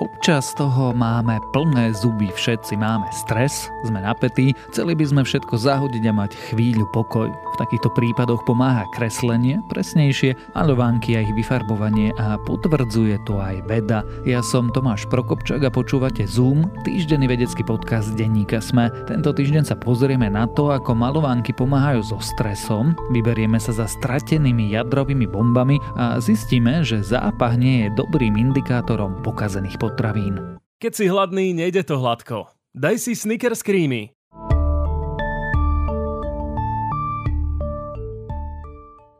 Občas 0.00 0.56
toho 0.56 0.96
máme 0.96 1.38
plné 1.52 1.94
zuby, 1.94 2.32
všetci 2.32 2.80
máme 2.80 3.06
stres, 3.12 3.70
sme 3.86 4.00
napätí, 4.00 4.56
chceli 4.72 4.98
by 4.98 5.04
sme 5.04 5.22
všetko 5.22 5.54
zahodiť 5.54 6.02
a 6.08 6.12
mať 6.16 6.32
chvíľu 6.50 6.88
pokoj. 6.90 7.28
V 7.28 7.56
takýchto 7.60 7.92
prípadoch 7.92 8.40
pomáha 8.48 8.88
kreslenie, 8.96 9.60
presnejšie 9.68 10.34
maľovánky 10.56 11.14
a 11.14 11.22
ich 11.22 11.30
vyfarbovanie 11.36 12.16
a 12.18 12.40
potvrdzuje 12.40 13.20
to 13.28 13.38
aj 13.38 13.62
veda. 13.68 14.02
Ja 14.26 14.40
som 14.40 14.74
Tomáš 14.74 15.06
Prokopčak 15.06 15.62
a 15.62 15.70
počúvate 15.70 16.24
Zoom, 16.26 16.72
týždenný 16.82 17.28
vedecký 17.28 17.60
podcast 17.62 18.16
denníka 18.16 18.58
Sme. 18.64 18.90
Tento 19.06 19.30
týždeň 19.30 19.68
sa 19.68 19.76
pozrieme 19.78 20.26
na 20.32 20.48
to, 20.50 20.74
ako 20.74 20.96
malovánky 20.98 21.54
pomáhajú 21.54 22.00
so 22.02 22.18
stresom, 22.18 22.96
vyberieme 23.12 23.60
sa 23.60 23.76
za 23.76 23.86
stratenými 23.86 24.72
jadrovými 24.72 25.28
bombami 25.28 25.78
a 25.94 26.16
zistíme, 26.18 26.82
že 26.82 27.04
zápach 27.04 27.54
nie 27.54 27.86
je 27.86 27.94
dobrým 27.94 28.34
indikátorom 28.34 29.20
pokazených 29.22 29.78
pot 29.78 29.91
potravín. 29.92 30.56
Keď 30.80 30.92
si 30.96 31.04
hladný, 31.04 31.52
nejde 31.52 31.84
to 31.84 32.00
hladko. 32.00 32.48
Daj 32.72 32.96
si 32.96 33.12
Snickers 33.12 33.60
Creamy. 33.60 34.16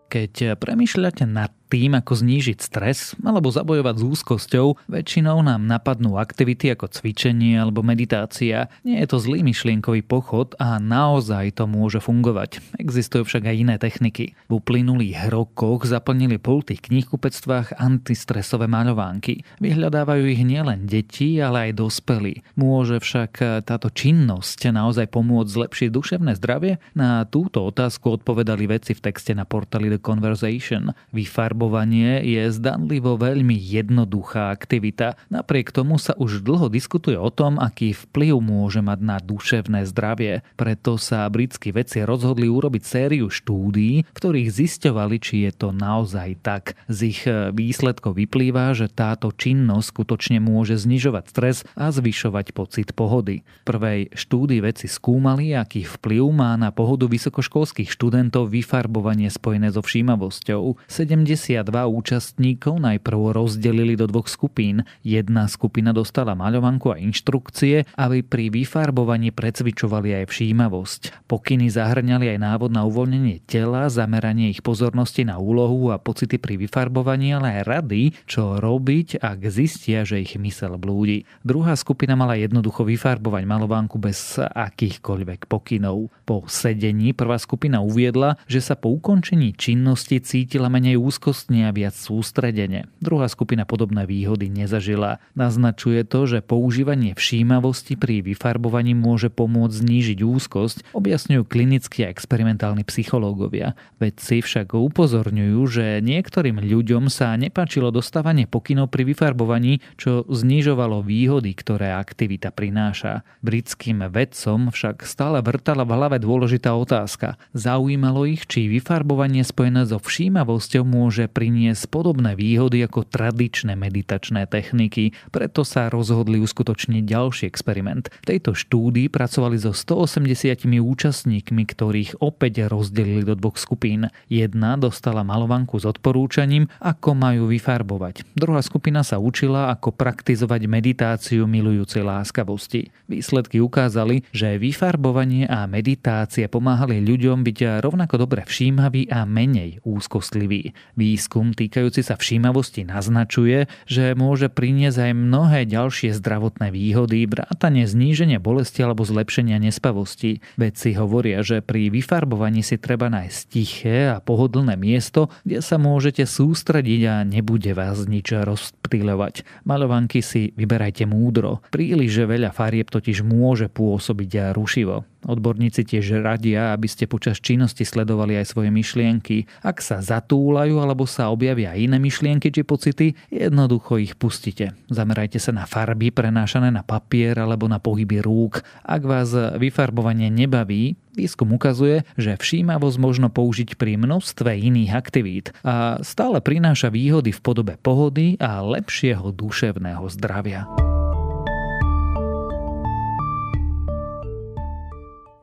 Keď 0.08 0.56
premýšľate 0.56 1.28
nad 1.28 1.52
tým, 1.72 1.96
ako 1.96 2.20
znížiť 2.20 2.60
stres 2.60 3.16
alebo 3.24 3.48
zabojovať 3.48 3.96
s 3.96 4.04
úzkosťou, 4.04 4.92
väčšinou 4.92 5.40
nám 5.40 5.64
napadnú 5.64 6.20
aktivity 6.20 6.68
ako 6.68 6.92
cvičenie 6.92 7.56
alebo 7.56 7.80
meditácia. 7.80 8.68
Nie 8.84 9.00
je 9.00 9.08
to 9.08 9.16
zlý 9.16 9.40
myšlienkový 9.40 10.04
pochod 10.04 10.52
a 10.60 10.76
naozaj 10.76 11.56
to 11.56 11.64
môže 11.64 12.04
fungovať. 12.04 12.60
Existujú 12.76 13.24
však 13.24 13.48
aj 13.48 13.56
iné 13.56 13.80
techniky. 13.80 14.36
V 14.52 14.60
uplynulých 14.60 15.32
rokoch 15.32 15.88
zaplnili 15.88 16.36
poltých 16.36 16.92
knihkupectvách 16.92 17.80
antistresové 17.80 18.68
maľovánky. 18.68 19.40
Vyhľadávajú 19.64 20.28
ich 20.28 20.44
nielen 20.44 20.84
deti, 20.84 21.40
ale 21.40 21.72
aj 21.72 21.80
dospelí. 21.80 22.44
Môže 22.52 23.00
však 23.00 23.64
táto 23.64 23.88
činnosť 23.88 24.68
naozaj 24.68 25.08
pomôcť 25.08 25.48
zlepšiť 25.48 25.88
duševné 25.88 26.36
zdravie? 26.36 26.84
Na 26.92 27.24
túto 27.24 27.64
otázku 27.64 28.20
odpovedali 28.20 28.68
veci 28.68 28.92
v 28.92 29.08
texte 29.08 29.32
na 29.32 29.48
portáli 29.48 29.88
The 29.88 30.02
Conversation. 30.02 30.92
Vyfarbo 31.16 31.61
farbovanie 31.62 32.26
je 32.26 32.50
zdanlivo 32.50 33.14
veľmi 33.14 33.54
jednoduchá 33.54 34.50
aktivita. 34.50 35.14
Napriek 35.30 35.70
tomu 35.70 35.94
sa 35.94 36.10
už 36.18 36.42
dlho 36.42 36.66
diskutuje 36.66 37.14
o 37.14 37.30
tom, 37.30 37.62
aký 37.62 37.94
vplyv 37.94 38.42
môže 38.42 38.82
mať 38.82 38.98
na 38.98 39.22
duševné 39.22 39.86
zdravie. 39.86 40.42
Preto 40.58 40.98
sa 40.98 41.22
britskí 41.30 41.70
vedci 41.70 42.02
rozhodli 42.02 42.50
urobiť 42.50 42.82
sériu 42.82 43.30
štúdií, 43.30 44.02
v 44.02 44.10
ktorých 44.10 44.50
zisťovali, 44.50 45.16
či 45.22 45.46
je 45.46 45.52
to 45.54 45.70
naozaj 45.70 46.34
tak. 46.42 46.74
Z 46.90 46.98
ich 47.06 47.22
výsledkov 47.30 48.18
vyplýva, 48.18 48.74
že 48.74 48.90
táto 48.90 49.30
činnosť 49.30 49.86
skutočne 49.86 50.42
môže 50.42 50.74
znižovať 50.74 51.24
stres 51.30 51.62
a 51.78 51.94
zvyšovať 51.94 52.58
pocit 52.58 52.90
pohody. 52.90 53.46
V 53.62 53.70
prvej 53.70 54.00
štúdii 54.18 54.66
vedci 54.66 54.90
skúmali, 54.90 55.54
aký 55.54 55.86
vplyv 55.86 56.26
má 56.34 56.58
na 56.58 56.74
pohodu 56.74 57.06
vysokoškolských 57.06 57.86
študentov 57.86 58.50
vyfarbovanie 58.50 59.30
spojené 59.30 59.70
so 59.70 59.78
všímavosťou. 59.78 60.90
70 60.90 61.51
52 61.52 61.84
účastníkov 61.92 62.80
najprv 62.80 63.36
rozdelili 63.36 63.92
do 63.92 64.08
dvoch 64.08 64.24
skupín. 64.24 64.88
Jedna 65.04 65.44
skupina 65.52 65.92
dostala 65.92 66.32
maľovanku 66.32 66.88
a 66.88 66.96
inštrukcie, 66.96 67.84
aby 68.00 68.24
pri 68.24 68.48
vyfarbovaní 68.48 69.36
precvičovali 69.36 70.24
aj 70.24 70.32
všímavosť. 70.32 71.28
Pokyny 71.28 71.68
zahrňali 71.68 72.32
aj 72.32 72.38
návod 72.40 72.70
na 72.72 72.88
uvoľnenie 72.88 73.44
tela, 73.44 73.92
zameranie 73.92 74.48
ich 74.48 74.64
pozornosti 74.64 75.28
na 75.28 75.36
úlohu 75.36 75.92
a 75.92 76.00
pocity 76.00 76.40
pri 76.40 76.56
vyfarbovaní, 76.56 77.36
ale 77.36 77.60
aj 77.60 77.68
rady, 77.68 78.02
čo 78.24 78.56
robiť, 78.56 79.20
ak 79.20 79.44
zistia, 79.52 80.08
že 80.08 80.24
ich 80.24 80.32
mysel 80.40 80.80
blúdi. 80.80 81.28
Druhá 81.44 81.76
skupina 81.76 82.16
mala 82.16 82.40
jednoducho 82.40 82.88
vyfarbovať 82.88 83.44
malovánku 83.44 84.00
bez 84.00 84.40
akýchkoľvek 84.40 85.50
pokynov. 85.50 86.08
Po 86.24 86.48
sedení 86.48 87.12
prvá 87.12 87.36
skupina 87.36 87.84
uviedla, 87.84 88.40
že 88.48 88.64
sa 88.64 88.78
po 88.78 88.94
ukončení 88.96 89.52
činnosti 89.52 90.22
cítila 90.22 90.72
menej 90.72 90.96
úzkosť 90.96 91.41
radostne 91.42 91.66
a 91.68 91.74
viac 91.74 91.94
sústredene. 91.98 92.86
Druhá 93.02 93.26
skupina 93.26 93.66
podobné 93.66 94.06
výhody 94.06 94.46
nezažila. 94.46 95.18
Naznačuje 95.34 96.06
to, 96.06 96.30
že 96.30 96.38
používanie 96.38 97.18
všímavosti 97.18 97.98
pri 97.98 98.22
vyfarbovaní 98.22 98.94
môže 98.94 99.26
pomôcť 99.26 99.74
znížiť 99.82 100.18
úzkosť, 100.22 100.94
objasňujú 100.94 101.42
klinickí 101.42 102.06
a 102.06 102.12
experimentálni 102.14 102.86
psychológovia. 102.86 103.74
Vedci 103.98 104.38
však 104.38 104.70
upozorňujú, 104.70 105.60
že 105.66 105.98
niektorým 105.98 106.62
ľuďom 106.62 107.10
sa 107.10 107.34
nepáčilo 107.34 107.90
dostávanie 107.90 108.46
pokynov 108.46 108.94
pri 108.94 109.02
vyfarbovaní, 109.10 109.82
čo 109.98 110.22
znižovalo 110.30 111.02
výhody, 111.02 111.50
ktoré 111.58 111.90
aktivita 111.98 112.54
prináša. 112.54 113.26
Britským 113.42 114.06
vedcom 114.06 114.70
však 114.70 115.02
stále 115.02 115.42
vrtala 115.42 115.82
v 115.82 115.94
hlave 115.98 116.16
dôležitá 116.22 116.70
otázka. 116.78 117.34
Zaujímalo 117.50 118.30
ich, 118.30 118.46
či 118.46 118.70
vyfarbovanie 118.70 119.42
spojené 119.42 119.90
so 119.90 119.98
všímavosťou 119.98 120.86
môže 120.86 121.21
priniesť 121.28 121.90
podobné 121.90 122.38
výhody 122.38 122.82
ako 122.86 123.04
tradičné 123.06 123.74
meditačné 123.76 124.46
techniky, 124.48 125.12
preto 125.34 125.66
sa 125.66 125.92
rozhodli 125.92 126.40
uskutočniť 126.40 127.02
ďalší 127.04 127.44
experiment. 127.50 128.08
V 128.22 128.38
tejto 128.38 128.54
štúdii 128.56 129.10
pracovali 129.12 129.58
so 129.58 129.74
180 129.74 130.64
účastníkmi, 130.82 131.62
ktorých 131.66 132.22
opäť 132.22 132.70
rozdelili 132.70 133.26
do 133.26 133.34
dvoch 133.34 133.58
skupín. 133.58 134.08
Jedna 134.30 134.78
dostala 134.78 135.26
malovanku 135.26 135.78
s 135.78 135.88
odporúčaním, 135.88 136.70
ako 136.78 137.14
majú 137.18 137.50
vyfarbovať. 137.50 138.22
Druhá 138.38 138.62
skupina 138.62 139.02
sa 139.02 139.18
učila, 139.18 139.72
ako 139.74 139.90
praktizovať 139.94 140.70
meditáciu 140.70 141.44
milujúcej 141.50 142.06
láskavosti. 142.06 142.94
Výsledky 143.10 143.58
ukázali, 143.58 144.24
že 144.30 144.60
vyfarbovanie 144.60 145.50
a 145.50 145.66
meditácia 145.66 146.46
pomáhali 146.46 147.02
ľuďom 147.02 147.42
byť 147.42 147.58
rovnako 147.82 148.14
dobre 148.22 148.46
všímaví 148.46 149.10
a 149.10 149.26
menej 149.26 149.82
úzkostliví. 149.82 150.76
Výskum 151.12 151.52
týkajúci 151.52 152.00
sa 152.00 152.16
všímavosti 152.16 152.88
naznačuje, 152.88 153.68
že 153.84 154.16
môže 154.16 154.48
priniesť 154.48 154.96
aj 154.96 155.12
mnohé 155.12 155.68
ďalšie 155.68 156.16
zdravotné 156.16 156.72
výhody, 156.72 157.28
vrátane 157.28 157.84
zníženia 157.84 158.40
bolesti 158.40 158.80
alebo 158.80 159.04
zlepšenia 159.04 159.60
nespavosti. 159.60 160.40
Vedci 160.56 160.96
hovoria, 160.96 161.44
že 161.44 161.60
pri 161.60 161.92
vyfarbovaní 161.92 162.64
si 162.64 162.80
treba 162.80 163.12
nájsť 163.12 163.40
tiché 163.44 164.08
a 164.08 164.24
pohodlné 164.24 164.80
miesto, 164.80 165.28
kde 165.44 165.60
sa 165.60 165.76
môžete 165.76 166.24
sústrediť 166.24 167.00
a 167.04 167.28
nebude 167.28 167.76
vás 167.76 168.08
nič 168.08 168.32
rozptýľovať. 168.32 169.68
Malovanky 169.68 170.24
si 170.24 170.56
vyberajte 170.56 171.04
múdro. 171.04 171.60
Príliš 171.68 172.24
veľa 172.24 172.56
farieb 172.56 172.88
totiž 172.88 173.20
môže 173.20 173.68
pôsobiť 173.68 174.56
rušivo. 174.56 175.11
Odborníci 175.22 175.86
tiež 175.86 176.22
radia, 176.22 176.74
aby 176.74 176.90
ste 176.90 177.06
počas 177.06 177.38
činnosti 177.38 177.86
sledovali 177.86 178.38
aj 178.42 178.50
svoje 178.50 178.74
myšlienky. 178.74 179.46
Ak 179.62 179.78
sa 179.78 180.02
zatúlajú 180.02 180.82
alebo 180.82 181.06
sa 181.06 181.30
objavia 181.30 181.78
iné 181.78 182.02
myšlienky 182.02 182.50
či 182.50 182.66
pocity, 182.66 183.14
jednoducho 183.30 184.02
ich 184.02 184.18
pustite. 184.18 184.74
Zamerajte 184.90 185.38
sa 185.38 185.54
na 185.54 185.64
farby 185.68 186.10
prenášané 186.10 186.74
na 186.74 186.82
papier 186.82 187.38
alebo 187.38 187.70
na 187.70 187.78
pohyby 187.78 188.18
rúk. 188.18 188.66
Ak 188.82 189.06
vás 189.06 189.30
vyfarbovanie 189.34 190.32
nebaví, 190.32 190.98
Výskum 191.12 191.52
ukazuje, 191.52 192.08
že 192.16 192.40
všímavosť 192.40 192.96
možno 192.96 193.28
použiť 193.28 193.76
pri 193.76 194.00
množstve 194.00 194.48
iných 194.48 194.96
aktivít 194.96 195.46
a 195.60 196.00
stále 196.00 196.40
prináša 196.40 196.88
výhody 196.88 197.36
v 197.36 197.40
podobe 197.44 197.76
pohody 197.76 198.40
a 198.40 198.64
lepšieho 198.64 199.28
duševného 199.28 200.08
zdravia. 200.08 200.81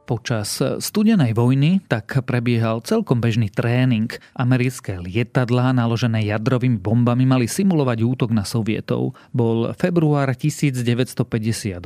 Počas 0.10 0.58
studenej 0.82 1.38
vojny 1.38 1.86
tak 1.86 2.26
prebiehal 2.26 2.82
celkom 2.82 3.22
bežný 3.22 3.46
tréning. 3.54 4.10
Americké 4.34 4.98
lietadlá 4.98 5.70
naložené 5.70 6.26
jadrovými 6.26 6.82
bombami 6.82 7.30
mali 7.30 7.46
simulovať 7.46 8.02
útok 8.02 8.34
na 8.34 8.42
Sovietov. 8.42 9.14
Bol 9.30 9.70
február 9.78 10.34
1958 10.34 11.78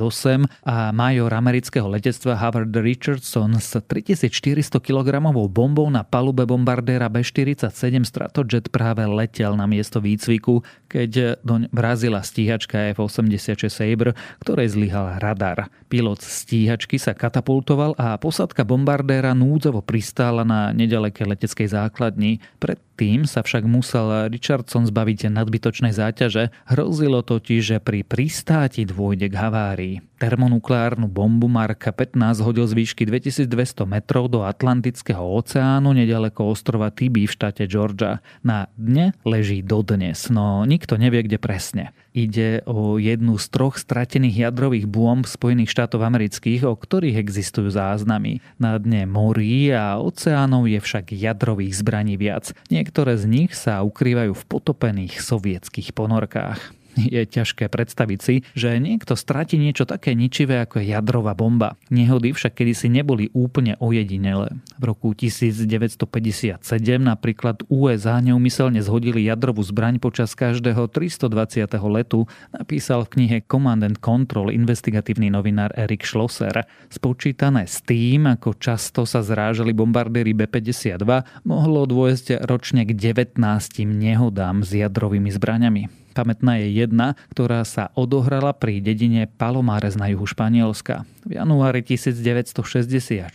a 0.64 0.76
major 0.96 1.36
amerického 1.36 1.84
letectva 1.84 2.40
Howard 2.40 2.72
Richardson 2.72 3.60
s 3.60 3.76
3400 3.76 4.80
kg 4.80 5.20
bombou 5.52 5.92
na 5.92 6.00
palube 6.00 6.48
bombardéra 6.48 7.12
B-47 7.12 8.08
Stratojet 8.08 8.72
práve 8.72 9.04
letel 9.04 9.52
na 9.52 9.68
miesto 9.68 10.00
výcviku, 10.00 10.64
keď 10.88 11.44
doň 11.44 11.68
vrazila 11.68 12.24
stíhačka 12.24 12.96
F-86 12.96 13.68
Sabre, 13.68 14.16
ktorej 14.40 14.72
zlyhal 14.72 15.20
radar. 15.20 15.68
Pilot 15.92 16.24
stíhačky 16.24 16.96
sa 16.96 17.12
katapultoval 17.12 17.92
a 18.00 18.13
posadka 18.16 18.62
bombardéra 18.62 19.32
núdzovo 19.32 19.82
pristála 19.82 20.42
na 20.46 20.70
nedalekej 20.70 21.26
leteckej 21.26 21.68
základni. 21.72 22.42
Pred 22.58 22.78
Tým 22.94 23.26
sa 23.26 23.42
však 23.42 23.66
musel 23.66 24.30
Richardson 24.30 24.86
zbaviť 24.86 25.26
nadbytočnej 25.26 25.90
záťaže, 25.90 26.54
hrozilo 26.70 27.26
totiž, 27.26 27.60
že 27.74 27.76
pri 27.82 28.06
pristáti 28.06 28.86
dôjde 28.86 29.26
k 29.26 29.34
havárii. 29.34 29.94
Termonukleárnu 30.22 31.10
bombu 31.10 31.50
Marka 31.50 31.90
15 31.90 32.38
hodil 32.40 32.64
z 32.70 32.72
výšky 32.78 33.02
2200 33.04 33.84
metrov 33.84 34.30
do 34.30 34.46
Atlantického 34.46 35.20
oceánu 35.20 35.90
nedaleko 35.90 36.54
ostrova 36.54 36.94
Tibi 36.94 37.26
v 37.26 37.34
štáte 37.34 37.66
Georgia. 37.66 38.22
Na 38.46 38.70
dne 38.78 39.12
leží 39.26 39.60
dodnes, 39.60 40.30
no 40.30 40.62
nikto 40.64 40.94
nevie, 40.96 41.26
kde 41.26 41.36
presne. 41.42 41.84
Ide 42.14 42.62
o 42.62 42.94
jednu 43.02 43.42
z 43.42 43.46
troch 43.50 43.74
stratených 43.74 44.46
jadrových 44.46 44.86
bomb 44.86 45.26
Spojených 45.26 45.74
štátov 45.74 45.98
amerických, 46.06 46.62
o 46.62 46.78
ktorých 46.78 47.18
existujú 47.18 47.74
záznamy. 47.74 48.38
Na 48.54 48.78
dne 48.78 49.10
morí 49.10 49.74
a 49.74 49.98
oceánov 49.98 50.70
je 50.70 50.78
však 50.78 51.10
jadrových 51.10 51.74
zbraní 51.74 52.14
viac. 52.14 52.54
Niektoré 52.84 53.16
z 53.16 53.24
nich 53.24 53.56
sa 53.56 53.80
ukrývajú 53.80 54.36
v 54.36 54.44
potopených 54.44 55.16
sovietských 55.16 55.96
ponorkách. 55.96 56.83
Je 56.94 57.22
ťažké 57.26 57.66
predstaviť 57.66 58.18
si, 58.22 58.34
že 58.54 58.78
niekto 58.78 59.18
stratí 59.18 59.58
niečo 59.58 59.82
také 59.82 60.14
ničivé 60.14 60.62
ako 60.62 60.78
jadrová 60.78 61.34
bomba. 61.34 61.74
Nehody 61.90 62.30
však 62.30 62.54
kedysi 62.62 62.86
neboli 62.86 63.30
úplne 63.34 63.74
ojedinele. 63.82 64.54
V 64.78 64.84
roku 64.86 65.10
1957 65.14 66.62
napríklad 67.02 67.66
USA 67.66 68.22
neumyselne 68.22 68.78
zhodili 68.78 69.26
jadrovú 69.26 69.66
zbraň 69.66 69.98
počas 69.98 70.38
každého 70.38 70.86
320. 70.86 71.66
letu, 71.90 72.30
napísal 72.54 73.06
v 73.06 73.18
knihe 73.18 73.38
Command 73.46 73.82
and 73.82 73.98
Control 73.98 74.54
investigatívny 74.54 75.30
novinár 75.34 75.74
Erik 75.74 76.06
Schlosser. 76.06 76.66
Spočítané 76.92 77.66
s 77.66 77.82
tým, 77.82 78.30
ako 78.30 78.54
často 78.58 79.02
sa 79.02 79.24
zrážali 79.24 79.74
bombardéry 79.74 80.30
B-52, 80.36 81.02
mohlo 81.42 81.86
dôjsť 81.90 82.46
ročne 82.46 82.86
k 82.86 82.94
19 82.94 83.38
nehodám 83.82 84.62
s 84.62 84.70
jadrovými 84.76 85.30
zbraňami. 85.32 86.03
Pamätná 86.14 86.62
je 86.62 86.70
jedna, 86.70 87.18
ktorá 87.34 87.66
sa 87.66 87.90
odohrala 87.98 88.54
pri 88.54 88.78
dedine 88.78 89.26
Palomares 89.26 89.98
na 89.98 90.06
juhu 90.14 90.30
Španielska. 90.30 91.02
V 91.26 91.40
januári 91.40 91.82
1966 91.82 93.32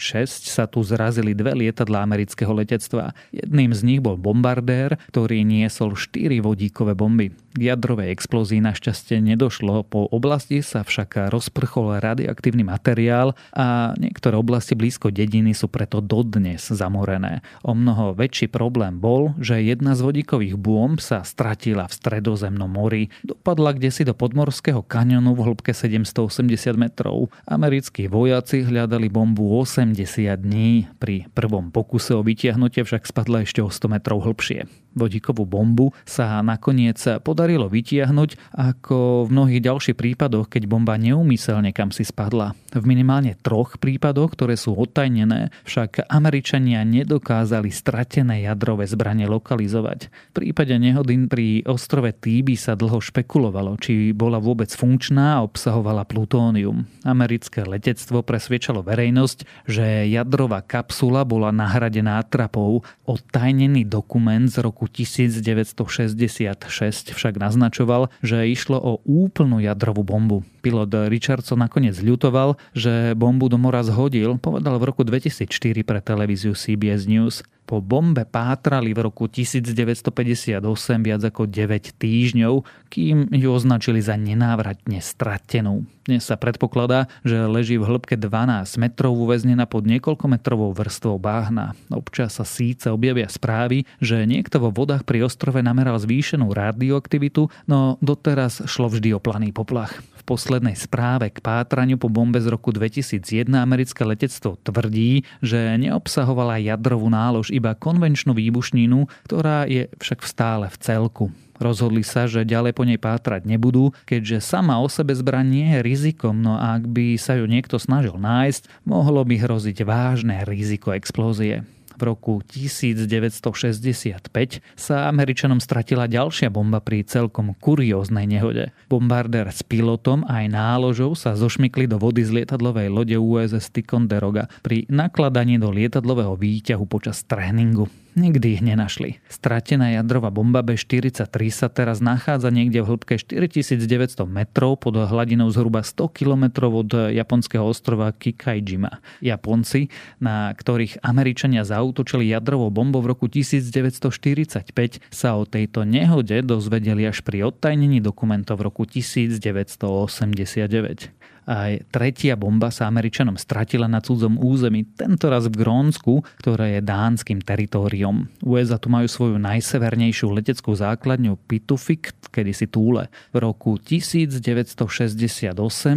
sa 0.47 0.63
tu 0.69 0.79
zrazili 0.85 1.35
dve 1.35 1.57
lietadlá 1.57 2.05
amerického 2.05 2.53
letectva. 2.55 3.17
Jedným 3.35 3.75
z 3.75 3.81
nich 3.83 3.99
bol 3.99 4.15
bombardér, 4.15 4.95
ktorý 5.11 5.41
niesol 5.43 5.99
štyri 5.99 6.39
vodíkové 6.39 6.95
bomby. 6.95 7.35
K 7.57 7.73
jadrovej 7.73 8.13
explózii 8.13 8.61
našťastie 8.61 9.19
nedošlo, 9.25 9.81
po 9.89 10.05
oblasti 10.13 10.61
sa 10.61 10.85
však 10.85 11.33
rozprchol 11.33 11.97
radioaktívny 11.97 12.61
materiál 12.61 13.33
a 13.57 13.97
niektoré 13.97 14.37
oblasti 14.37 14.77
blízko 14.77 15.09
dediny 15.09 15.57
sú 15.57 15.65
preto 15.67 15.97
dodnes 15.99 16.69
zamorené. 16.69 17.41
O 17.65 17.73
mnoho 17.73 18.13
väčší 18.13 18.53
problém 18.53 19.01
bol, 19.01 19.33
že 19.41 19.65
jedna 19.65 19.97
z 19.97 20.05
vodíkových 20.05 20.55
bomb 20.61 21.01
sa 21.01 21.25
stratila 21.25 21.89
v 21.89 21.97
stredozemnom 21.97 22.68
mori. 22.69 23.09
Dopadla 23.25 23.73
kde 23.73 23.89
si 23.89 24.05
do 24.05 24.13
podmorského 24.13 24.85
kanionu 24.85 25.33
v 25.33 25.49
hĺbke 25.49 25.73
780 25.73 26.45
metrov. 26.77 27.33
Americkí 27.49 28.05
vojaci 28.05 28.61
hľadali 28.61 29.09
bombu 29.09 29.57
80 29.65 29.97
dní. 30.37 30.85
Pri 31.01 31.25
prvom 31.33 31.73
pokuse 31.73 32.13
o 32.13 32.21
vytiahnutie 32.21 32.85
však 32.85 33.09
spadla 33.09 33.41
ešte 33.41 33.65
o 33.65 33.73
100 33.73 33.89
metrov 33.89 34.21
hĺbšie. 34.21 34.69
Vodíkovú 34.99 35.47
bombu 35.47 35.95
sa 36.03 36.43
nakoniec 36.43 36.99
podarilo 37.23 37.71
vytiahnuť 37.71 38.51
ako 38.51 39.25
v 39.25 39.29
mnohých 39.31 39.63
ďalších 39.63 39.95
prípadoch, 39.95 40.51
keď 40.51 40.67
bomba 40.67 40.99
neumyselne 40.99 41.71
kam 41.71 41.95
si 41.95 42.03
spadla. 42.03 42.51
V 42.75 42.83
minimálne 42.83 43.39
troch 43.39 43.79
prípadoch, 43.79 44.35
ktoré 44.35 44.59
sú 44.59 44.75
odtajnené, 44.75 45.55
však 45.63 46.11
Američania 46.11 46.83
nedokázali 46.83 47.71
stratené 47.71 48.43
jadrové 48.43 48.83
zbranie 48.83 49.25
lokalizovať. 49.31 50.11
V 50.11 50.31
prípade 50.35 50.75
nehody 50.75 51.15
pri 51.29 51.63
ostrove 51.63 52.11
Týby 52.11 52.59
sa 52.59 52.75
dlho 52.75 52.99
špekulovalo, 52.99 53.79
či 53.79 54.11
bola 54.11 54.41
vôbec 54.41 54.67
funkčná 54.73 55.39
a 55.39 55.43
obsahovala 55.45 56.03
plutónium. 56.03 56.89
Americké 57.07 57.63
letectvo 57.63 58.25
presviečalo 58.25 58.81
verejnosť, 58.81 59.69
že 59.69 60.09
jadrová 60.09 60.65
kapsula 60.65 61.23
bola 61.23 61.53
nahradená 61.53 62.19
trapou. 62.25 62.81
Odtajnený 63.05 63.85
dokument 63.85 64.49
z 64.49 64.59
roku 64.65 64.88
1966 64.91 67.13
však 67.13 67.33
naznačoval, 67.37 68.09
že 68.25 68.49
išlo 68.49 68.81
o 68.81 68.97
úplnú 69.05 69.61
jadrovú 69.61 70.01
bombu. 70.01 70.41
Pilot 70.59 71.07
Richardson 71.07 71.61
nakoniec 71.61 71.95
ľutoval, 72.01 72.59
že 72.75 73.15
bombu 73.15 73.47
do 73.47 73.55
mora 73.55 73.85
zhodil, 73.85 74.41
povedal 74.41 74.75
v 74.81 74.87
roku 74.89 75.07
2004 75.07 75.85
pre 75.85 76.01
televíziu 76.03 76.57
CBS 76.57 77.07
News. 77.07 77.45
Po 77.69 77.85
bombe 77.85 78.25
pátrali 78.25 78.97
v 78.97 79.05
roku 79.05 79.29
1958 79.29 80.57
viac 81.05 81.21
ako 81.21 81.45
9 81.45 82.01
týždňov, 82.01 82.65
kým 82.89 83.29
ju 83.29 83.49
označili 83.53 84.01
za 84.01 84.17
nenávratne 84.17 84.97
stratenú. 84.97 85.85
Dnes 86.01 86.25
sa 86.25 86.33
predpokladá, 86.33 87.05
že 87.21 87.37
leží 87.45 87.77
v 87.77 87.85
hĺbke 87.85 88.17
12 88.17 88.73
metrov 88.81 89.13
uväznená 89.13 89.69
pod 89.69 89.85
niekoľkometrovou 89.85 90.73
vrstvou 90.73 91.21
báhna. 91.21 91.77
Občas 91.93 92.41
sa 92.41 92.45
síce 92.49 92.89
objavia 92.89 93.29
správy, 93.29 93.85
že 94.01 94.25
niekto 94.25 94.57
vo 94.57 94.73
vodách 94.73 95.05
pri 95.05 95.29
ostrove 95.29 95.61
nameral 95.61 96.01
zvýšenú 96.01 96.49
radioaktivitu, 96.49 97.53
no 97.69 98.01
doteraz 98.01 98.65
šlo 98.65 98.89
vždy 98.89 99.13
o 99.13 99.21
planý 99.21 99.53
poplach 99.53 100.01
poslednej 100.29 100.77
správe 100.77 101.33
k 101.33 101.41
pátraniu 101.41 101.97
po 101.97 102.05
bombe 102.05 102.37
z 102.37 102.53
roku 102.53 102.69
2001 102.69 103.49
americké 103.49 104.05
letectvo 104.05 104.61
tvrdí, 104.61 105.25
že 105.41 105.57
neobsahovala 105.81 106.61
jadrovú 106.61 107.09
nálož 107.09 107.49
iba 107.59 107.75
konvenčnú 107.75 108.31
výbušninu, 108.33 109.05
ktorá 109.27 109.67
je 109.67 109.91
však 109.99 110.23
stále 110.23 110.65
v 110.71 110.77
celku. 110.79 111.25
Rozhodli 111.59 112.07
sa, 112.07 112.23
že 112.23 112.47
ďalej 112.47 112.71
po 112.71 112.87
nej 112.87 112.95
pátrať 112.95 113.43
nebudú, 113.43 113.91
keďže 114.07 114.39
sama 114.39 114.79
o 114.79 114.87
sebe 114.87 115.11
zbraň 115.11 115.43
nie 115.43 115.67
je 115.75 115.79
rizikom, 115.83 116.39
no 116.39 116.55
a 116.55 116.79
ak 116.79 116.87
by 116.87 117.19
sa 117.19 117.35
ju 117.35 117.51
niekto 117.51 117.75
snažil 117.75 118.15
nájsť, 118.15 118.87
mohlo 118.87 119.27
by 119.27 119.35
hroziť 119.35 119.83
vážne 119.83 120.47
riziko 120.47 120.95
explózie 120.95 121.67
v 121.99 122.07
roku 122.07 122.39
1965 122.47 124.31
sa 124.79 125.11
Američanom 125.11 125.59
stratila 125.59 126.07
ďalšia 126.07 126.47
bomba 126.47 126.79
pri 126.79 127.03
celkom 127.03 127.51
kurióznej 127.59 128.23
nehode. 128.23 128.71
Bombardér 128.87 129.51
s 129.51 129.59
pilotom 129.67 130.23
aj 130.31 130.47
náložou 130.47 131.11
sa 131.19 131.35
zošmykli 131.35 131.91
do 131.91 131.99
vody 131.99 132.23
z 132.23 132.31
lietadlovej 132.39 132.87
lode 132.87 133.19
USS 133.19 133.75
Ticonderoga 133.75 134.47
pri 134.63 134.87
nakladaní 134.87 135.59
do 135.59 135.67
lietadlového 135.67 136.39
výťahu 136.39 136.87
počas 136.87 137.27
tréningu. 137.27 137.91
Nikdy 138.19 138.59
ich 138.59 138.59
nenašli. 138.59 139.23
Stratená 139.31 139.95
jadrová 139.95 140.27
bomba 140.27 140.59
B-43 140.59 141.23
sa 141.55 141.71
teraz 141.71 142.03
nachádza 142.03 142.51
niekde 142.51 142.83
v 142.83 142.91
hĺbke 142.91 143.15
4900 143.15 144.27
metrov 144.27 144.75
pod 144.75 144.99
hladinou 144.99 145.47
zhruba 145.55 145.87
100 145.87 146.11
km 146.11 146.67
od 146.67 147.15
japonského 147.15 147.63
ostrova 147.63 148.11
Kikaijima. 148.11 148.99
Japonci, 149.23 149.87
na 150.19 150.51
ktorých 150.51 150.99
Američania 150.99 151.63
zautočili 151.63 152.27
jadrovou 152.27 152.67
bombou 152.67 152.99
v 152.99 153.15
roku 153.15 153.31
1945, 153.31 154.67
sa 155.07 155.39
o 155.39 155.47
tejto 155.47 155.87
nehode 155.87 156.43
dozvedeli 156.43 157.07
až 157.07 157.23
pri 157.23 157.47
odtajnení 157.47 158.03
dokumentov 158.03 158.59
v 158.59 158.67
roku 158.67 158.83
1989. 158.83 161.15
Aj 161.45 161.79
tretia 161.93 162.35
bomba 162.35 162.73
sa 162.73 162.89
Američanom 162.89 163.37
stratila 163.37 163.87
na 163.87 164.01
cudzom 164.03 164.35
území, 164.41 164.83
tentoraz 164.97 165.47
v 165.47 165.61
Grónsku, 165.61 166.25
ktoré 166.41 166.79
je 166.79 166.81
dánskym 166.83 167.39
teritóriom. 167.45 168.27
USA 168.41 168.81
tu 168.81 168.91
majú 168.91 169.05
svoju 169.05 169.37
najsevernejšiu 169.37 170.33
leteckú 170.33 170.73
základňu 170.73 171.37
Pitufik, 171.45 172.11
kedysi 172.33 172.65
Túle. 172.69 173.09
V 173.33 173.37
roku 173.41 173.77
1968 173.77 175.53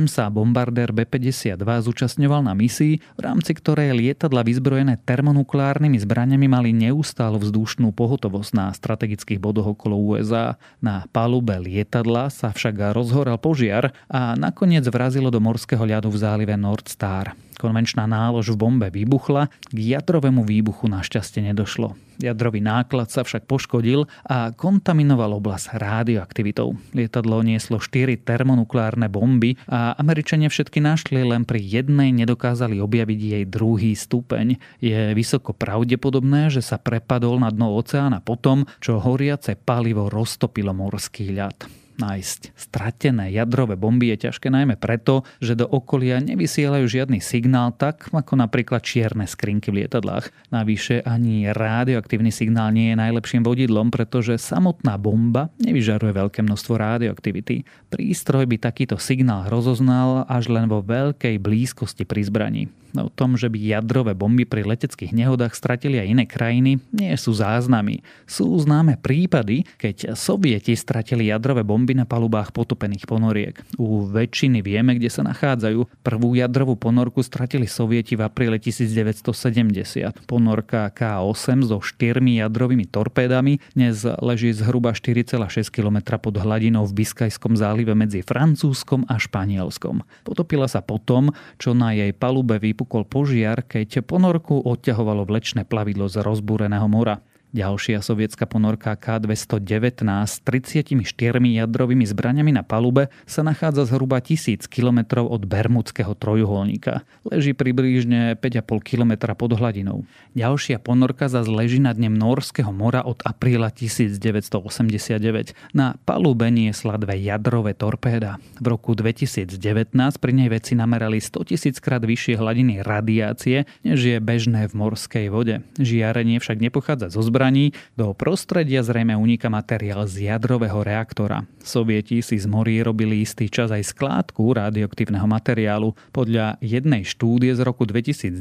sa 0.08 0.24
bombardér 0.28 0.92
B-52 0.92 1.56
zúčastňoval 1.58 2.46
na 2.46 2.54
misii, 2.56 3.00
v 3.00 3.20
rámci 3.20 3.52
ktorej 3.56 3.96
lietadla 3.96 4.44
vyzbrojené 4.44 5.00
termonukleárnymi 5.02 6.00
zbraniami 6.00 6.46
mali 6.48 6.70
neustálo 6.76 7.40
vzdušnú 7.40 7.92
pohotovosť 7.96 8.50
na 8.52 8.66
strategických 8.72 9.40
bodoch 9.40 9.72
okolo 9.76 9.96
USA. 9.96 10.60
Na 10.84 11.08
palube 11.08 11.56
lietadla 11.56 12.28
sa 12.28 12.52
však 12.52 12.92
rozhorel 12.92 13.40
požiar 13.40 13.96
a 14.12 14.36
nakoniec 14.36 14.84
vrazilo 14.88 15.31
do 15.32 15.40
morského 15.40 15.80
ľadu 15.80 16.12
v 16.12 16.20
zálive 16.20 16.52
Nord 16.60 16.92
Star. 16.92 17.32
Konvenčná 17.56 18.04
nálož 18.04 18.52
v 18.52 18.60
bombe 18.60 18.88
vybuchla, 18.92 19.48
k 19.70 19.78
jadrovému 19.96 20.44
výbuchu 20.44 20.90
našťastie 20.90 21.46
nedošlo. 21.46 21.94
Jadrový 22.18 22.58
náklad 22.58 23.08
sa 23.08 23.22
však 23.22 23.48
poškodil 23.48 24.10
a 24.26 24.52
kontaminoval 24.52 25.38
oblasť 25.40 25.78
rádioaktivitou. 25.78 26.74
Lietadlo 26.94 27.40
nieslo 27.40 27.80
4 27.80 28.18
termonukleárne 28.20 29.08
bomby 29.08 29.56
a 29.66 29.94
Američania 29.96 30.52
všetky 30.52 30.82
našli, 30.82 31.24
len 31.24 31.46
pri 31.46 31.62
jednej 31.62 32.12
nedokázali 32.12 32.78
objaviť 32.82 33.20
jej 33.20 33.44
druhý 33.46 33.94
stupeň. 33.94 34.58
Je 34.82 35.16
vysoko 35.16 35.54
pravdepodobné, 35.54 36.50
že 36.52 36.60
sa 36.60 36.82
prepadol 36.82 37.42
na 37.42 37.50
dno 37.50 37.74
oceána 37.74 38.22
potom, 38.22 38.68
čo 38.78 39.02
horiace 39.02 39.56
palivo 39.58 40.06
roztopilo 40.12 40.70
morský 40.76 41.32
ľad. 41.32 41.81
Nájsť 42.02 42.58
stratené 42.58 43.30
jadrové 43.30 43.78
bomby 43.78 44.10
je 44.10 44.26
ťažké 44.26 44.50
najmä 44.50 44.74
preto, 44.74 45.22
že 45.38 45.54
do 45.54 45.70
okolia 45.70 46.18
nevysielajú 46.18 46.90
žiadny 46.90 47.22
signál, 47.22 47.70
tak 47.78 48.10
ako 48.10 48.34
napríklad 48.34 48.82
čierne 48.82 49.22
skrinky 49.30 49.70
v 49.70 49.86
lietadlách. 49.86 50.34
Navyše 50.50 51.06
ani 51.06 51.54
radioaktívny 51.54 52.34
signál 52.34 52.74
nie 52.74 52.90
je 52.90 52.98
najlepším 52.98 53.46
vodidlom, 53.46 53.94
pretože 53.94 54.34
samotná 54.34 54.98
bomba 54.98 55.54
nevyžaruje 55.62 56.10
veľké 56.10 56.42
množstvo 56.42 56.74
radioaktivity. 56.74 57.62
Prístroj 57.94 58.50
by 58.50 58.58
takýto 58.58 58.98
signál 58.98 59.46
rozoznal 59.46 60.26
až 60.26 60.50
len 60.50 60.66
vo 60.66 60.82
veľkej 60.82 61.38
blízkosti 61.38 62.02
pri 62.02 62.26
zbraní. 62.26 62.81
O 62.92 63.08
tom, 63.08 63.40
že 63.40 63.48
by 63.48 63.58
jadrové 63.58 64.12
bomby 64.14 64.44
pri 64.44 64.62
leteckých 64.62 65.16
nehodách 65.16 65.56
stratili 65.56 65.98
aj 65.98 66.06
iné 66.06 66.24
krajiny, 66.28 66.78
nie 66.92 67.12
sú 67.16 67.34
záznamy. 67.34 68.04
Sú 68.28 68.52
známe 68.60 69.00
prípady, 69.00 69.64
keď 69.80 70.12
sovieti 70.14 70.76
stratili 70.76 71.32
jadrové 71.32 71.64
bomby 71.66 71.96
na 71.96 72.04
palubách 72.04 72.52
potopených 72.52 73.08
ponoriek. 73.08 73.56
U 73.80 74.06
väčšiny 74.06 74.62
vieme, 74.62 74.94
kde 75.00 75.08
sa 75.10 75.24
nachádzajú. 75.24 76.04
Prvú 76.04 76.36
jadrovú 76.36 76.76
ponorku 76.76 77.24
stratili 77.24 77.64
sovieti 77.64 78.14
v 78.14 78.28
apríle 78.28 78.60
1970. 78.60 80.28
Ponorka 80.28 80.92
K8 80.92 81.64
so 81.66 81.80
štyrmi 81.80 82.38
jadrovými 82.44 82.86
torpédami 82.86 83.58
dnes 83.72 84.04
leží 84.20 84.52
zhruba 84.52 84.94
4,6 84.94 85.72
km 85.72 86.20
pod 86.20 86.36
hladinou 86.36 86.84
v 86.84 87.02
Biskajskom 87.02 87.56
zálive 87.56 87.96
medzi 87.96 88.20
Francúzskom 88.20 89.08
a 89.08 89.16
Španielskom. 89.16 90.04
Potopila 90.22 90.68
sa 90.68 90.84
potom, 90.84 91.32
čo 91.56 91.72
na 91.72 91.96
jej 91.96 92.12
palube 92.12 92.60
vypukla 92.60 92.81
vypukol 92.82 93.06
požiar, 93.06 93.62
keď 93.62 94.02
ponorku 94.02 94.58
odťahovalo 94.58 95.22
vlečné 95.22 95.62
plavidlo 95.62 96.10
z 96.10 96.18
rozbúreného 96.18 96.90
mora. 96.90 97.22
Ďalšia 97.52 98.00
sovietská 98.00 98.48
ponorka 98.48 98.96
K-219 98.96 100.08
s 100.24 100.40
34 100.40 100.96
jadrovými 101.36 102.08
zbraniami 102.08 102.48
na 102.48 102.64
palube 102.64 103.12
sa 103.28 103.44
nachádza 103.44 103.84
zhruba 103.92 104.24
1000 104.24 104.64
km 104.72 105.20
od 105.20 105.44
Bermudského 105.44 106.16
trojuholníka. 106.16 107.04
Leží 107.28 107.52
približne 107.52 108.40
5,5 108.40 108.80
km 108.80 109.36
pod 109.36 109.52
hladinou. 109.52 110.08
Ďalšia 110.32 110.80
ponorka 110.80 111.28
zase 111.28 111.52
leží 111.52 111.76
na 111.76 111.92
dne 111.92 112.08
Norského 112.08 112.72
mora 112.72 113.04
od 113.04 113.20
apríla 113.20 113.68
1989. 113.68 115.52
Na 115.76 116.00
palube 116.08 116.48
niesla 116.48 116.96
dve 116.96 117.20
jadrové 117.20 117.76
torpéda. 117.76 118.40
V 118.64 118.72
roku 118.72 118.96
2019 118.96 119.52
pri 119.92 120.32
nej 120.32 120.48
veci 120.48 120.72
namerali 120.72 121.20
100 121.20 121.52
000 121.52 121.84
krát 121.84 122.00
vyššie 122.00 122.40
hladiny 122.40 122.80
radiácie, 122.80 123.68
než 123.84 124.00
je 124.00 124.16
bežné 124.24 124.72
v 124.72 124.72
morskej 124.72 125.28
vode. 125.28 125.60
Žiarenie 125.76 126.40
však 126.40 126.56
nepochádza 126.56 127.12
zo 127.12 127.20
zbraní 127.20 127.41
zbraní, 127.42 127.74
do 127.98 128.14
prostredia 128.14 128.86
zrejme 128.86 129.18
uniká 129.18 129.50
materiál 129.50 130.06
z 130.06 130.30
jadrového 130.30 130.78
reaktora. 130.86 131.42
Sovieti 131.58 132.22
si 132.22 132.38
z 132.38 132.46
morí 132.46 132.78
robili 132.86 133.18
istý 133.18 133.50
čas 133.50 133.74
aj 133.74 133.82
skládku 133.90 134.54
radioaktívneho 134.54 135.26
materiálu. 135.26 135.90
Podľa 136.14 136.62
jednej 136.62 137.02
štúdie 137.02 137.50
z 137.58 137.66
roku 137.66 137.82
2019 137.82 138.38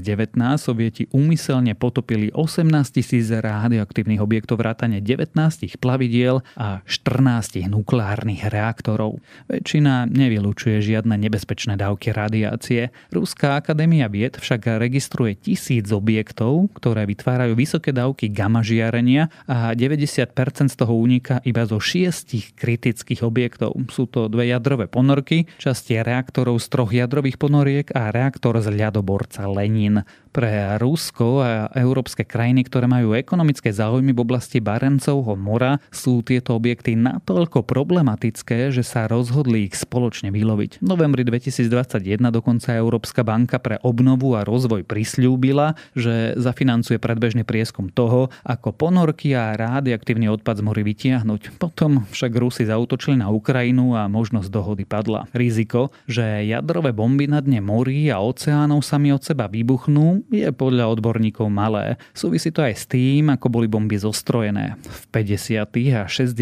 Sovieti 0.62 1.10
úmyselne 1.10 1.74
potopili 1.74 2.30
18 2.30 2.70
tisíc 2.94 3.34
radioaktívnych 3.34 4.22
objektov 4.22 4.62
vrátane 4.62 5.02
19 5.02 5.34
plavidiel 5.82 6.46
a 6.54 6.86
14 6.86 7.74
nukleárnych 7.74 8.54
reaktorov. 8.54 9.18
Väčšina 9.50 10.06
nevylučuje 10.14 10.78
žiadne 10.78 11.18
nebezpečné 11.18 11.74
dávky 11.74 12.14
radiácie. 12.14 12.94
Ruská 13.10 13.58
akadémia 13.58 14.06
vied 14.06 14.38
však 14.38 14.78
registruje 14.78 15.34
tisíc 15.42 15.90
objektov, 15.90 16.70
ktoré 16.78 17.10
vytvárajú 17.10 17.58
vysoké 17.58 17.90
dávky 17.90 18.30
gamma 18.30 18.62
žiar 18.62 18.91
žiarenia 18.92 19.32
a 19.48 19.72
90% 19.72 20.68
z 20.68 20.76
toho 20.76 20.92
uniká 20.92 21.40
iba 21.48 21.64
zo 21.64 21.80
šiestich 21.80 22.52
kritických 22.60 23.24
objektov. 23.24 23.72
Sú 23.88 24.12
to 24.12 24.28
dve 24.28 24.52
jadrové 24.52 24.92
ponorky, 24.92 25.48
časti 25.56 25.96
reaktorov 26.04 26.60
z 26.60 26.68
troch 26.68 26.92
jadrových 26.92 27.40
ponoriek 27.40 27.88
a 27.96 28.12
reaktor 28.12 28.60
z 28.60 28.68
ľadoborca 28.76 29.48
Lenin. 29.48 30.04
Pre 30.32 30.80
Rusko 30.80 31.44
a 31.44 31.68
európske 31.76 32.24
krajiny, 32.24 32.64
ktoré 32.64 32.88
majú 32.88 33.12
ekonomické 33.16 33.72
záujmy 33.76 34.16
v 34.16 34.24
oblasti 34.24 34.64
Barencovho 34.64 35.36
mora, 35.36 35.80
sú 35.92 36.24
tieto 36.24 36.56
objekty 36.56 36.96
natoľko 36.96 37.68
problematické, 37.68 38.72
že 38.72 38.84
sa 38.84 39.12
rozhodli 39.12 39.68
ich 39.68 39.76
spoločne 39.76 40.32
vyloviť. 40.32 40.80
V 40.80 40.88
novembri 40.88 41.28
2021 41.28 42.32
dokonca 42.32 42.72
Európska 42.72 43.28
banka 43.28 43.60
pre 43.60 43.76
obnovu 43.84 44.40
a 44.40 44.48
rozvoj 44.48 44.88
prislúbila, 44.88 45.76
že 46.00 46.40
zafinancuje 46.40 46.96
predbežný 46.96 47.44
prieskum 47.44 47.92
toho, 47.92 48.32
ako 48.48 48.72
ponorky 48.82 49.38
a 49.38 49.54
radioaktívny 49.54 50.26
odpad 50.26 50.58
z 50.58 50.66
mori 50.66 50.82
vytiahnuť. 50.82 51.62
Potom 51.62 52.10
však 52.10 52.34
Rusi 52.34 52.66
zautočili 52.66 53.22
na 53.22 53.30
Ukrajinu 53.30 53.94
a 53.94 54.10
možnosť 54.10 54.50
dohody 54.50 54.90
padla. 54.90 55.30
Riziko, 55.38 55.94
že 56.10 56.50
jadrové 56.50 56.90
bomby 56.90 57.30
na 57.30 57.46
dne 57.46 57.62
morí 57.62 58.10
a 58.10 58.18
oceánov 58.18 58.82
sami 58.82 59.14
od 59.14 59.22
seba 59.22 59.46
vybuchnú, 59.46 60.26
je 60.34 60.50
podľa 60.50 60.98
odborníkov 60.98 61.46
malé. 61.54 62.02
Súvisí 62.18 62.50
to 62.50 62.66
aj 62.66 62.74
s 62.74 62.90
tým, 62.90 63.30
ako 63.30 63.54
boli 63.54 63.70
bomby 63.70 64.02
zostrojené. 64.02 64.82
V 64.82 65.02
50. 65.14 65.62
a 65.94 66.10
60. 66.10 66.34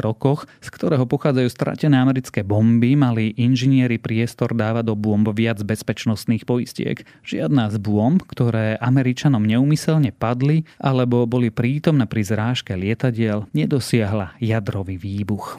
rokoch, 0.00 0.48
z 0.64 0.68
ktorého 0.72 1.04
pochádzajú 1.04 1.52
stratené 1.52 2.00
americké 2.00 2.40
bomby, 2.40 2.96
mali 2.96 3.36
inžinieri 3.36 4.00
priestor 4.00 4.56
dávať 4.56 4.88
do 4.88 4.96
bomb 4.96 5.28
viac 5.36 5.60
bezpečnostných 5.60 6.48
poistiek. 6.48 7.04
Žiadna 7.28 7.68
z 7.68 7.76
bomb, 7.76 8.24
ktoré 8.24 8.80
Američanom 8.80 9.44
neumyselne 9.44 10.16
padli 10.16 10.64
alebo 10.80 11.28
boli 11.28 11.52
prítomné 11.74 12.06
pri 12.06 12.22
zrážke 12.22 12.70
lietadiel, 12.78 13.50
nedosiahla 13.50 14.38
jadrový 14.38 14.94
výbuch. 14.94 15.58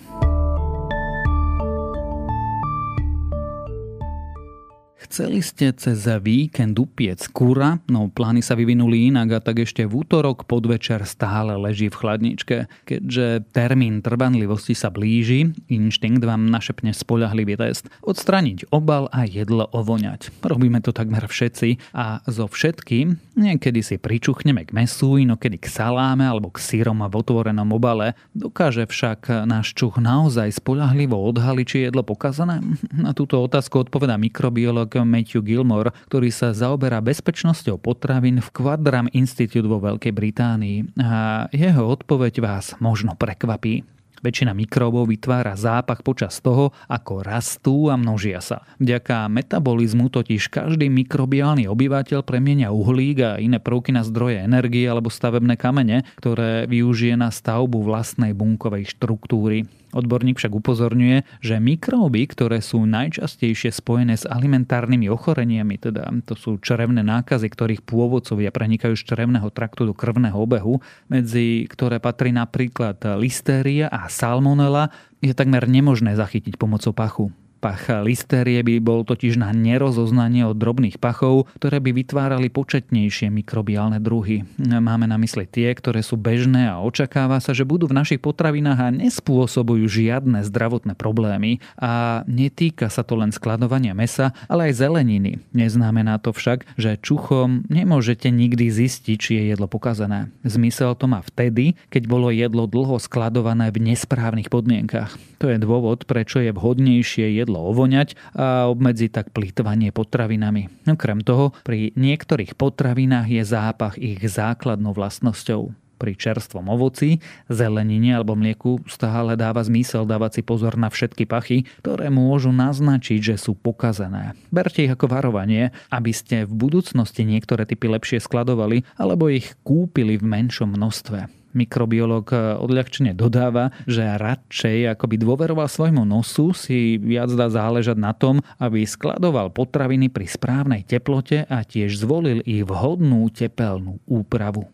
Chceli 5.06 5.46
ste 5.46 5.70
cez 5.70 6.02
víkend 6.26 6.74
upiec 6.82 7.30
kura, 7.30 7.78
no 7.86 8.10
plány 8.10 8.42
sa 8.42 8.58
vyvinuli 8.58 9.14
inak 9.14 9.38
a 9.38 9.40
tak 9.40 9.62
ešte 9.62 9.86
v 9.86 10.02
útorok 10.02 10.50
podvečer 10.50 11.06
stále 11.06 11.54
leží 11.62 11.94
v 11.94 12.00
chladničke. 12.02 12.58
Keďže 12.90 13.46
termín 13.54 14.02
trvanlivosti 14.02 14.74
sa 14.74 14.90
blíži, 14.90 15.54
inštinkt 15.70 16.26
vám 16.26 16.50
našepne 16.50 16.90
spolahlivý 16.90 17.54
test. 17.54 17.86
Odstraniť 18.02 18.74
obal 18.74 19.06
a 19.14 19.30
jedlo 19.30 19.70
ovoňať. 19.70 20.34
Robíme 20.42 20.82
to 20.82 20.90
takmer 20.90 21.30
všetci 21.30 21.94
a 21.94 22.26
zo 22.26 22.50
všetkým 22.50 23.38
niekedy 23.38 23.86
si 23.86 24.02
pričuchneme 24.02 24.66
k 24.66 24.74
mesu, 24.74 25.22
inokedy 25.22 25.62
k 25.62 25.70
saláme 25.70 26.26
alebo 26.26 26.50
k 26.50 26.58
sírom 26.58 27.06
v 27.06 27.14
otvorenom 27.14 27.70
obale. 27.70 28.18
Dokáže 28.34 28.90
však 28.90 29.46
náš 29.46 29.78
čuch 29.78 30.02
naozaj 30.02 30.50
spolahlivo 30.50 31.22
odhaliť, 31.30 31.66
či 31.70 31.78
jedlo 31.86 32.02
pokazané? 32.02 32.66
Na 32.90 33.14
túto 33.14 33.38
otázku 33.38 33.86
odpoveda 33.86 34.18
mikrobiolog 34.18 34.95
Matthew 35.04 35.44
Gilmore, 35.44 35.92
ktorý 36.08 36.32
sa 36.32 36.56
zaoberá 36.56 37.04
bezpečnosťou 37.04 37.82
potravín 37.82 38.40
v 38.40 38.50
Quadram 38.54 39.12
Institute 39.12 39.68
vo 39.68 39.84
Veľkej 39.84 40.14
Británii. 40.16 41.02
A 41.02 41.50
jeho 41.52 41.84
odpoveď 41.92 42.40
vás 42.40 42.78
možno 42.80 43.18
prekvapí. 43.20 43.84
Väčšina 44.26 44.58
mikróbov 44.58 45.06
vytvára 45.06 45.54
zápach 45.54 46.02
počas 46.02 46.42
toho, 46.42 46.74
ako 46.90 47.22
rastú 47.22 47.94
a 47.94 47.96
množia 48.00 48.42
sa. 48.42 48.66
Vďaka 48.82 49.30
metabolizmu 49.30 50.10
totiž 50.10 50.50
každý 50.50 50.90
mikrobiálny 50.90 51.70
obyvateľ 51.70 52.26
premienia 52.26 52.74
uhlík 52.74 53.18
a 53.22 53.32
iné 53.38 53.62
prvky 53.62 53.94
na 53.94 54.02
zdroje 54.02 54.42
energie 54.42 54.90
alebo 54.90 55.14
stavebné 55.14 55.62
kamene, 55.62 56.10
ktoré 56.18 56.66
využije 56.66 57.14
na 57.14 57.30
stavbu 57.30 57.86
vlastnej 57.86 58.34
bunkovej 58.34 58.98
štruktúry. 58.98 59.70
Odborník 59.96 60.36
však 60.36 60.52
upozorňuje, 60.52 61.40
že 61.40 61.56
mikróby, 61.56 62.28
ktoré 62.28 62.60
sú 62.60 62.84
najčastejšie 62.84 63.72
spojené 63.72 64.20
s 64.20 64.28
alimentárnymi 64.28 65.08
ochoreniami, 65.08 65.80
teda 65.80 66.12
to 66.28 66.36
sú 66.36 66.60
črevné 66.60 67.00
nákazy, 67.00 67.48
ktorých 67.48 67.88
pôvodcovia 67.88 68.52
prenikajú 68.52 69.00
z 69.00 69.08
črevného 69.08 69.48
traktu 69.56 69.88
do 69.88 69.96
krvného 69.96 70.36
obehu, 70.36 70.84
medzi 71.08 71.64
ktoré 71.72 72.04
patrí 72.04 72.36
napríklad 72.36 73.00
listéria 73.16 73.88
a 73.88 74.12
salmonela, 74.12 74.92
je 75.24 75.32
takmer 75.32 75.64
nemožné 75.66 76.20
zachytiť 76.20 76.60
pomocou 76.60 76.92
pachu. 76.92 77.32
Pach 77.66 77.90
listérie 78.06 78.62
by 78.62 78.78
bol 78.78 79.02
totiž 79.02 79.42
na 79.42 79.50
nerozoznanie 79.50 80.46
od 80.46 80.54
drobných 80.54 81.02
pachov, 81.02 81.50
ktoré 81.58 81.82
by 81.82 81.98
vytvárali 81.98 82.54
početnejšie 82.54 83.34
mikrobiálne 83.34 83.98
druhy. 83.98 84.46
Máme 84.62 85.10
na 85.10 85.18
mysli 85.18 85.50
tie, 85.50 85.74
ktoré 85.74 86.06
sú 86.06 86.14
bežné 86.14 86.70
a 86.70 86.78
očakáva 86.78 87.42
sa, 87.42 87.58
že 87.58 87.66
budú 87.66 87.90
v 87.90 87.98
našich 87.98 88.22
potravinách 88.22 88.80
a 88.86 88.94
nespôsobujú 88.94 89.82
žiadne 89.90 90.46
zdravotné 90.46 90.94
problémy. 90.94 91.58
A 91.82 92.22
netýka 92.30 92.86
sa 92.94 93.02
to 93.02 93.18
len 93.18 93.34
skladovania 93.34 93.98
mesa, 93.98 94.38
ale 94.46 94.70
aj 94.70 94.86
zeleniny. 94.86 95.42
Neznamená 95.50 96.22
to 96.22 96.38
však, 96.38 96.70
že 96.78 97.02
čuchom 97.02 97.66
nemôžete 97.66 98.30
nikdy 98.30 98.70
zistiť, 98.70 99.18
či 99.18 99.42
je 99.42 99.44
jedlo 99.58 99.66
pokazané. 99.66 100.30
Zmysel 100.46 100.94
to 100.94 101.10
má 101.10 101.26
vtedy, 101.26 101.74
keď 101.90 102.06
bolo 102.06 102.30
jedlo 102.30 102.70
dlho 102.70 103.02
skladované 103.02 103.74
v 103.74 103.90
nesprávnych 103.90 104.54
podmienkach. 104.54 105.18
To 105.42 105.50
je 105.50 105.58
dôvod, 105.58 106.06
prečo 106.06 106.38
je 106.46 106.54
vhodnejšie 106.54 107.42
jedlo 107.42 107.55
jedlo 107.56 107.72
ovoňať 107.72 108.20
a 108.36 108.68
obmedziť 108.68 109.12
tak 109.16 109.28
plýtvanie 109.32 109.96
potravinami. 109.96 110.68
Okrem 110.92 111.24
toho, 111.24 111.56
pri 111.64 111.96
niektorých 111.96 112.60
potravinách 112.60 113.32
je 113.32 113.44
zápach 113.48 113.96
ich 113.96 114.20
základnou 114.20 114.92
vlastnosťou. 114.92 115.72
Pri 115.96 116.12
čerstvom 116.12 116.68
ovoci, 116.68 117.24
zelenine 117.48 118.20
alebo 118.20 118.36
mlieku 118.36 118.84
stále 118.84 119.40
dáva 119.40 119.64
zmysel 119.64 120.04
dávať 120.04 120.32
si 120.36 120.42
pozor 120.44 120.76
na 120.76 120.92
všetky 120.92 121.24
pachy, 121.24 121.64
ktoré 121.80 122.12
môžu 122.12 122.52
naznačiť, 122.52 123.24
že 123.24 123.36
sú 123.40 123.56
pokazené. 123.56 124.36
Berte 124.52 124.84
ich 124.84 124.92
ako 124.92 125.08
varovanie, 125.08 125.72
aby 125.88 126.12
ste 126.12 126.44
v 126.44 126.52
budúcnosti 126.52 127.24
niektoré 127.24 127.64
typy 127.64 127.88
lepšie 127.88 128.20
skladovali 128.20 128.84
alebo 129.00 129.32
ich 129.32 129.56
kúpili 129.64 130.20
v 130.20 130.28
menšom 130.28 130.76
množstve 130.76 131.45
mikrobiolog 131.56 132.28
odľahčene 132.60 133.16
dodáva, 133.16 133.72
že 133.88 134.04
radšej 134.04 134.94
ako 134.94 135.06
by 135.08 135.16
dôveroval 135.16 135.68
svojmu 135.72 136.04
nosu, 136.04 136.52
si 136.52 137.00
viac 137.00 137.32
dá 137.32 137.48
záležať 137.48 137.96
na 137.96 138.12
tom, 138.12 138.44
aby 138.60 138.84
skladoval 138.84 139.56
potraviny 139.56 140.12
pri 140.12 140.28
správnej 140.28 140.84
teplote 140.84 141.48
a 141.48 141.64
tiež 141.64 141.96
zvolil 141.96 142.44
ich 142.44 142.68
vhodnú 142.68 143.32
tepelnú 143.32 144.04
úpravu. 144.06 144.68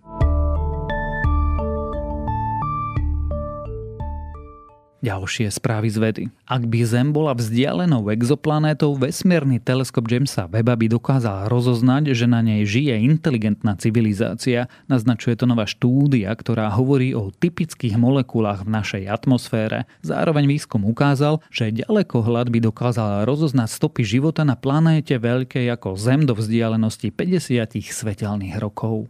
Ďalšie 5.02 5.50
správy 5.50 5.90
z 5.90 5.98
vedy. 5.98 6.24
Ak 6.46 6.70
by 6.70 6.86
Zem 6.86 7.10
bola 7.10 7.34
vzdialenou 7.34 8.06
exoplanétou, 8.14 8.94
vesmírny 8.94 9.58
teleskop 9.58 10.06
Jamesa 10.06 10.46
Weba 10.46 10.78
by 10.78 10.94
dokázal 10.94 11.50
rozoznať, 11.50 12.14
že 12.14 12.30
na 12.30 12.46
nej 12.46 12.70
žije 12.70 13.02
inteligentná 13.02 13.74
civilizácia. 13.82 14.70
Naznačuje 14.86 15.34
to 15.34 15.50
nová 15.50 15.66
štúdia, 15.66 16.30
ktorá 16.38 16.70
hovorí 16.78 17.18
o 17.18 17.34
typických 17.34 17.98
molekulách 17.98 18.62
v 18.62 18.74
našej 18.78 19.04
atmosfére. 19.10 19.90
Zároveň 20.06 20.46
výskum 20.46 20.86
ukázal, 20.86 21.42
že 21.50 21.74
ďalekohľad 21.74 22.54
by 22.54 22.62
dokázal 22.62 23.26
rozoznať 23.26 23.74
stopy 23.74 24.06
života 24.06 24.46
na 24.46 24.54
planéte 24.54 25.18
veľkej 25.18 25.66
ako 25.82 25.98
Zem 25.98 26.30
do 26.30 26.38
vzdialenosti 26.38 27.10
50 27.10 27.74
svetelných 27.90 28.62
rokov. 28.62 29.10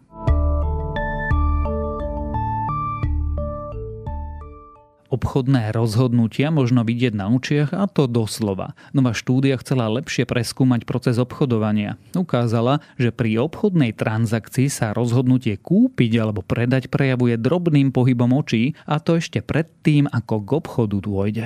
Obchodné 5.12 5.76
rozhodnutia 5.76 6.56
možno 6.56 6.88
vidieť 6.88 7.12
na 7.12 7.28
učiach 7.28 7.76
a 7.76 7.84
to 7.92 8.08
doslova. 8.08 8.80
Nová 8.96 9.12
štúdia 9.12 9.60
chcela 9.60 9.92
lepšie 9.92 10.24
preskúmať 10.24 10.88
proces 10.88 11.20
obchodovania. 11.20 12.00
Ukázala, 12.16 12.80
že 12.96 13.12
pri 13.12 13.44
obchodnej 13.44 13.92
transakcii 13.92 14.72
sa 14.72 14.96
rozhodnutie 14.96 15.60
kúpiť 15.60 16.12
alebo 16.16 16.40
predať 16.40 16.88
prejavuje 16.88 17.36
drobným 17.36 17.92
pohybom 17.92 18.32
očí 18.32 18.80
a 18.88 19.04
to 19.04 19.20
ešte 19.20 19.44
predtým, 19.44 20.08
ako 20.08 20.48
k 20.48 20.50
obchodu 20.64 20.98
dôjde. 21.04 21.46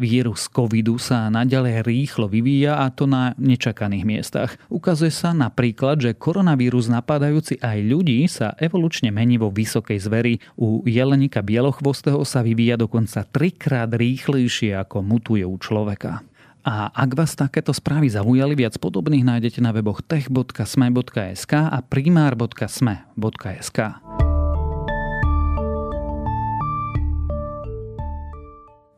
Vírus 0.00 0.48
covidu 0.48 0.96
sa 0.96 1.28
naďalej 1.28 1.84
rýchlo 1.84 2.24
vyvíja 2.24 2.80
a 2.80 2.88
to 2.88 3.04
na 3.04 3.36
nečakaných 3.36 4.08
miestach. 4.08 4.56
Ukazuje 4.72 5.12
sa 5.12 5.36
napríklad, 5.36 6.00
že 6.00 6.16
koronavírus 6.16 6.88
napádajúci 6.88 7.60
aj 7.60 7.78
ľudí 7.84 8.24
sa 8.24 8.56
evolučne 8.56 9.12
mení 9.12 9.36
vo 9.36 9.52
vysokej 9.52 10.00
zveri. 10.00 10.40
U 10.56 10.80
jelenika 10.88 11.44
bielochvostého 11.44 12.24
sa 12.24 12.40
vyvíja 12.40 12.80
dokonca 12.80 13.28
trikrát 13.28 13.92
rýchlejšie 13.92 14.72
ako 14.80 15.04
mutuje 15.04 15.44
u 15.44 15.60
človeka. 15.60 16.24
A 16.64 16.92
ak 16.92 17.16
vás 17.16 17.36
takéto 17.36 17.72
správy 17.72 18.08
zaujali, 18.12 18.56
viac 18.56 18.76
podobných 18.76 19.24
nájdete 19.24 19.60
na 19.60 19.72
weboch 19.72 20.00
tech.sme.sk 20.04 21.52
a 21.52 21.78
primár.sme.sk. 21.84 23.78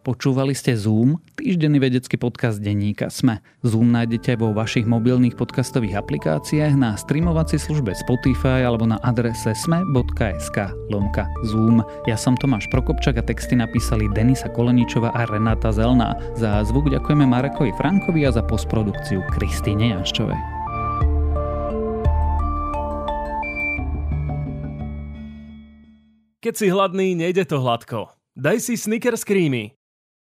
Počúvali 0.02 0.50
ste 0.50 0.74
Zoom, 0.74 1.22
týždenný 1.38 1.78
vedecký 1.78 2.18
podcast 2.18 2.58
denníka 2.58 3.06
SME. 3.06 3.38
Zoom 3.62 3.94
nájdete 3.94 4.34
vo 4.34 4.50
vašich 4.50 4.82
mobilných 4.82 5.38
podcastových 5.38 5.94
aplikáciách 5.94 6.74
na 6.74 6.98
streamovacej 6.98 7.62
službe 7.62 7.94
Spotify 7.94 8.66
alebo 8.66 8.82
na 8.82 8.98
adrese 9.06 9.54
sme.sk 9.54 10.58
lomka 10.90 11.30
Zoom. 11.46 11.86
Ja 12.10 12.18
som 12.18 12.34
Tomáš 12.34 12.66
Prokopčak 12.74 13.14
a 13.14 13.22
texty 13.22 13.54
napísali 13.54 14.10
Denisa 14.10 14.50
Koleničova 14.50 15.14
a 15.14 15.22
Renata 15.22 15.70
Zelná. 15.70 16.18
Za 16.34 16.66
zvuk 16.66 16.90
ďakujeme 16.90 17.22
Marekovi 17.22 17.70
Frankovi 17.78 18.26
a 18.26 18.34
za 18.34 18.42
postprodukciu 18.42 19.22
Kristýne 19.30 19.94
Janščovej. 19.94 20.40
Keď 26.42 26.54
si 26.58 26.66
hladný, 26.74 27.14
nejde 27.14 27.46
to 27.46 27.62
hladko. 27.62 28.10
Daj 28.34 28.66
si 28.66 28.74
Snickers 28.74 29.22
Creamy. 29.22 29.78